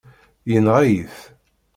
Yenɣa-yi-t. 0.49 1.17